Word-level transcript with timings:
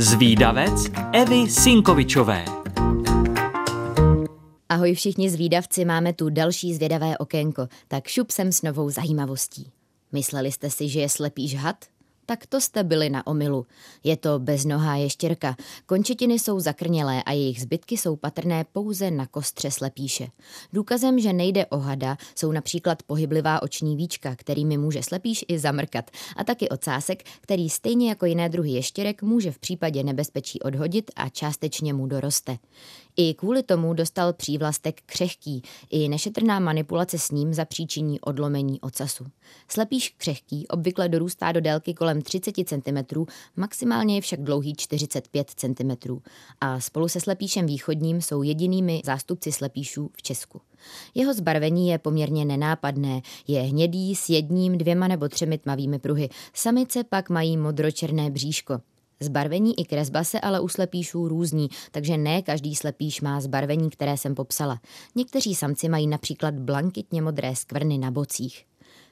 Zvídavec 0.00 0.90
Evy 1.12 1.50
Sinkovičové. 1.50 2.44
Ahoj 4.68 4.94
všichni 4.94 5.30
zvídavci, 5.30 5.84
máme 5.84 6.12
tu 6.12 6.30
další 6.30 6.74
zvědavé 6.74 7.18
okénko, 7.18 7.68
tak 7.88 8.06
šup 8.06 8.30
sem 8.30 8.52
s 8.52 8.62
novou 8.62 8.90
zajímavostí. 8.90 9.70
Mysleli 10.12 10.52
jste 10.52 10.70
si, 10.70 10.88
že 10.88 11.00
je 11.00 11.08
slepý 11.08 11.48
žhat? 11.48 11.84
Tak 12.28 12.46
to 12.46 12.60
jste 12.60 12.84
byli 12.84 13.10
na 13.10 13.26
omilu. 13.26 13.66
Je 14.04 14.16
to 14.16 14.38
beznohá 14.38 14.96
ještěrka. 14.96 15.56
Končetiny 15.86 16.38
jsou 16.38 16.60
zakrnělé 16.60 17.22
a 17.22 17.32
jejich 17.32 17.60
zbytky 17.60 17.96
jsou 17.96 18.16
patrné 18.16 18.64
pouze 18.72 19.10
na 19.10 19.26
kostře 19.26 19.70
slepíše. 19.70 20.28
Důkazem, 20.72 21.18
že 21.18 21.32
nejde 21.32 21.66
o 21.66 21.78
hada, 21.78 22.16
jsou 22.34 22.52
například 22.52 23.02
pohyblivá 23.02 23.62
oční 23.62 23.96
víčka, 23.96 24.36
kterými 24.36 24.78
může 24.78 25.02
slepíš 25.02 25.44
i 25.48 25.58
zamrkat, 25.58 26.10
a 26.36 26.44
taky 26.44 26.68
ocásek, 26.68 27.22
který 27.40 27.70
stejně 27.70 28.08
jako 28.08 28.26
jiné 28.26 28.48
druhy 28.48 28.70
ještěrek 28.70 29.22
může 29.22 29.52
v 29.52 29.58
případě 29.58 30.02
nebezpečí 30.02 30.60
odhodit 30.60 31.10
a 31.16 31.28
částečně 31.28 31.94
mu 31.94 32.06
doroste. 32.06 32.58
I 33.16 33.34
kvůli 33.34 33.62
tomu 33.62 33.94
dostal 33.94 34.32
přívlastek 34.32 35.00
křehký, 35.06 35.62
i 35.90 36.08
nešetrná 36.08 36.60
manipulace 36.60 37.18
s 37.18 37.30
ním 37.30 37.54
zapříčiní 37.54 38.20
odlomení 38.20 38.80
ocasu. 38.80 39.26
Slepíš 39.68 40.14
křehký 40.16 40.68
obvykle 40.68 41.08
dorůstá 41.08 41.52
do 41.52 41.60
délky 41.60 41.94
kolem 41.94 42.17
30 42.22 42.54
cm, 42.66 43.24
maximálně 43.56 44.14
je 44.14 44.20
však 44.20 44.42
dlouhý 44.42 44.74
45 44.76 45.50
cm. 45.56 46.18
A 46.60 46.80
spolu 46.80 47.08
se 47.08 47.20
slepíšem 47.20 47.66
východním 47.66 48.22
jsou 48.22 48.42
jedinými 48.42 49.02
zástupci 49.04 49.52
slepíšů 49.52 50.10
v 50.16 50.22
Česku. 50.22 50.60
Jeho 51.14 51.34
zbarvení 51.34 51.88
je 51.88 51.98
poměrně 51.98 52.44
nenápadné, 52.44 53.22
je 53.48 53.60
hnědý 53.60 54.14
s 54.14 54.28
jedním, 54.28 54.78
dvěma 54.78 55.08
nebo 55.08 55.28
třemi 55.28 55.58
tmavými 55.58 55.98
pruhy. 55.98 56.28
Samice 56.54 57.04
pak 57.04 57.30
mají 57.30 57.56
modročerné 57.56 58.30
bříško. 58.30 58.80
Zbarvení 59.20 59.80
i 59.80 59.84
kresba 59.84 60.24
se 60.24 60.40
ale 60.40 60.60
u 60.60 60.68
slepíšů 60.68 61.28
různí, 61.28 61.68
takže 61.90 62.16
ne 62.16 62.42
každý 62.42 62.76
slepíš 62.76 63.20
má 63.20 63.40
zbarvení, 63.40 63.90
které 63.90 64.16
jsem 64.16 64.34
popsala. 64.34 64.80
Někteří 65.14 65.54
samci 65.54 65.88
mají 65.88 66.06
například 66.06 66.54
blankitně 66.54 67.22
modré 67.22 67.56
skvrny 67.56 67.98
na 67.98 68.10
bocích. 68.10 68.64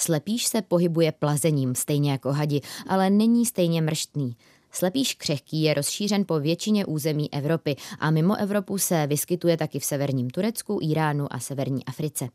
Slepíš 0.00 0.46
se 0.46 0.62
pohybuje 0.62 1.12
plazením, 1.12 1.74
stejně 1.74 2.10
jako 2.10 2.32
hadi, 2.32 2.60
ale 2.86 3.10
není 3.10 3.46
stejně 3.46 3.82
mrštný. 3.82 4.36
Slepíš 4.72 5.14
křehký 5.14 5.62
je 5.62 5.74
rozšířen 5.74 6.24
po 6.24 6.40
většině 6.40 6.86
území 6.86 7.32
Evropy 7.32 7.76
a 7.98 8.10
mimo 8.10 8.36
Evropu 8.36 8.78
se 8.78 9.06
vyskytuje 9.06 9.56
taky 9.56 9.78
v 9.78 9.84
severním 9.84 10.30
Turecku, 10.30 10.78
Iránu 10.82 11.32
a 11.32 11.38
severní 11.38 11.84
Africe. 11.84 12.28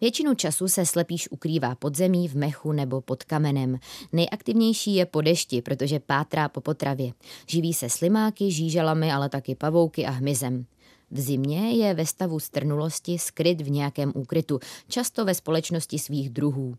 Většinu 0.00 0.34
času 0.34 0.68
se 0.68 0.86
slepíš 0.86 1.30
ukrývá 1.30 1.74
pod 1.74 1.96
zemí, 1.96 2.28
v 2.28 2.36
mechu 2.36 2.72
nebo 2.72 3.00
pod 3.00 3.24
kamenem. 3.24 3.78
Nejaktivnější 4.12 4.94
je 4.94 5.06
po 5.06 5.20
dešti, 5.20 5.62
protože 5.62 6.00
pátrá 6.00 6.48
po 6.48 6.60
potravě. 6.60 7.12
Živí 7.46 7.74
se 7.74 7.90
slimáky, 7.90 8.50
žížalami, 8.50 9.12
ale 9.12 9.28
taky 9.28 9.54
pavouky 9.54 10.06
a 10.06 10.10
hmyzem. 10.10 10.66
V 11.10 11.20
zimě 11.20 11.70
je 11.70 11.94
ve 11.94 12.06
stavu 12.06 12.40
strnulosti 12.40 13.18
skryt 13.18 13.60
v 13.60 13.70
nějakém 13.70 14.12
úkrytu, 14.14 14.58
často 14.88 15.24
ve 15.24 15.34
společnosti 15.34 15.98
svých 15.98 16.30
druhů. 16.30 16.74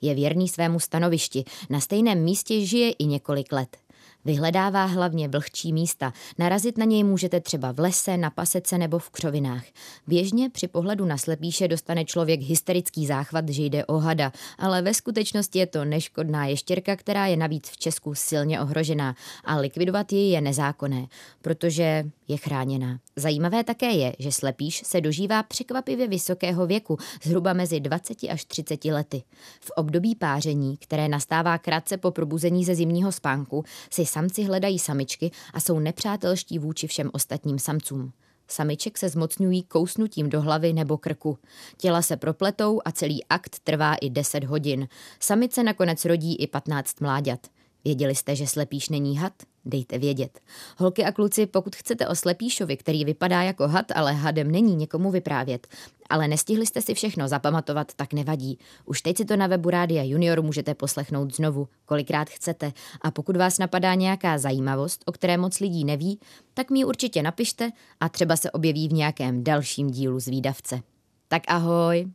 Je 0.00 0.14
věrný 0.14 0.48
svému 0.48 0.80
stanovišti, 0.80 1.44
na 1.70 1.80
stejném 1.80 2.24
místě 2.24 2.66
žije 2.66 2.90
i 2.90 3.06
několik 3.06 3.52
let. 3.52 3.76
Vyhledává 4.24 4.84
hlavně 4.84 5.28
vlhčí 5.28 5.72
místa. 5.72 6.12
Narazit 6.38 6.78
na 6.78 6.84
něj 6.84 7.04
můžete 7.04 7.40
třeba 7.40 7.72
v 7.72 7.78
lese, 7.78 8.16
na 8.16 8.30
pasece 8.30 8.78
nebo 8.78 8.98
v 8.98 9.10
křovinách. 9.10 9.64
Běžně 10.06 10.50
při 10.50 10.68
pohledu 10.68 11.04
na 11.04 11.18
slepíše 11.18 11.68
dostane 11.68 12.04
člověk 12.04 12.40
hysterický 12.40 13.06
záchvat, 13.06 13.48
že 13.48 13.62
jde 13.62 13.86
o 13.86 13.98
hada, 13.98 14.32
ale 14.58 14.82
ve 14.82 14.94
skutečnosti 14.94 15.58
je 15.58 15.66
to 15.66 15.84
neškodná 15.84 16.46
ještěrka, 16.46 16.96
která 16.96 17.26
je 17.26 17.36
navíc 17.36 17.68
v 17.68 17.76
Česku 17.76 18.14
silně 18.14 18.60
ohrožená 18.60 19.14
a 19.44 19.56
likvidovat 19.56 20.12
ji 20.12 20.30
je 20.30 20.40
nezákonné, 20.40 21.06
protože 21.42 22.04
je 22.28 22.36
chráněná. 22.36 23.00
Zajímavé 23.16 23.64
také 23.64 23.90
je, 23.90 24.12
že 24.18 24.32
slepíš 24.32 24.82
se 24.86 25.00
dožívá 25.00 25.42
překvapivě 25.42 26.08
vysokého 26.08 26.66
věku, 26.66 26.96
zhruba 27.22 27.52
mezi 27.52 27.80
20 27.80 28.18
až 28.30 28.44
30 28.44 28.84
lety. 28.84 29.22
V 29.60 29.70
období 29.70 30.14
páření, 30.14 30.76
které 30.76 31.08
nastává 31.08 31.58
krátce 31.58 31.96
po 31.96 32.10
probuzení 32.10 32.64
ze 32.64 32.74
zimního 32.74 33.12
spánku, 33.12 33.64
si 33.90 34.06
samci 34.06 34.42
hledají 34.44 34.78
samičky 34.78 35.30
a 35.54 35.60
jsou 35.60 35.78
nepřátelští 35.78 36.58
vůči 36.58 36.86
všem 36.86 37.10
ostatním 37.12 37.58
samcům. 37.58 38.12
Samiček 38.50 38.98
se 38.98 39.08
zmocňují 39.08 39.62
kousnutím 39.62 40.30
do 40.30 40.40
hlavy 40.40 40.72
nebo 40.72 40.98
krku. 40.98 41.38
Těla 41.76 42.02
se 42.02 42.16
propletou 42.16 42.80
a 42.84 42.92
celý 42.92 43.24
akt 43.24 43.58
trvá 43.64 43.94
i 43.94 44.10
10 44.10 44.44
hodin. 44.44 44.88
Samice 45.20 45.62
nakonec 45.62 46.04
rodí 46.04 46.36
i 46.36 46.46
15 46.46 47.00
mláďat. 47.00 47.46
Věděli 47.84 48.14
jste, 48.14 48.36
že 48.36 48.46
slepíš 48.46 48.88
není 48.88 49.18
had? 49.18 49.32
Dejte 49.68 49.98
vědět. 49.98 50.40
Holky 50.78 51.04
a 51.04 51.12
kluci, 51.12 51.46
pokud 51.46 51.76
chcete 51.76 52.08
o 52.08 52.14
slepíšovi, 52.14 52.76
který 52.76 53.04
vypadá 53.04 53.42
jako 53.42 53.68
had, 53.68 53.86
ale 53.94 54.12
hadem 54.12 54.50
není 54.50 54.76
někomu 54.76 55.10
vyprávět, 55.10 55.66
ale 56.10 56.28
nestihli 56.28 56.66
jste 56.66 56.82
si 56.82 56.94
všechno 56.94 57.28
zapamatovat, 57.28 57.94
tak 57.94 58.12
nevadí. 58.12 58.58
Už 58.84 59.02
teď 59.02 59.16
si 59.16 59.24
to 59.24 59.36
na 59.36 59.46
webu 59.46 59.70
Rádia 59.70 60.02
Junior 60.02 60.42
můžete 60.42 60.74
poslechnout 60.74 61.34
znovu, 61.34 61.68
kolikrát 61.86 62.28
chcete. 62.30 62.72
A 63.00 63.10
pokud 63.10 63.36
vás 63.36 63.58
napadá 63.58 63.94
nějaká 63.94 64.38
zajímavost, 64.38 65.02
o 65.06 65.12
které 65.12 65.36
moc 65.36 65.60
lidí 65.60 65.84
neví, 65.84 66.20
tak 66.54 66.70
mi 66.70 66.84
určitě 66.84 67.22
napište 67.22 67.70
a 68.00 68.08
třeba 68.08 68.36
se 68.36 68.50
objeví 68.50 68.88
v 68.88 68.92
nějakém 68.92 69.44
dalším 69.44 69.90
dílu 69.90 70.20
z 70.20 70.26
výdavce. 70.26 70.80
Tak 71.28 71.42
ahoj! 71.48 72.06